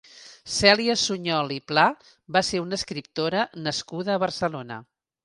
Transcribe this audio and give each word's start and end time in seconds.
Cèlia 0.51 0.93
Suñol 1.01 1.53
i 1.55 1.59
Pla 1.71 1.83
va 2.37 2.43
ser 2.47 2.63
una 2.63 2.79
escriptora 2.81 3.45
nascuda 3.67 4.15
a 4.17 4.23
Barcelona. 4.25 4.81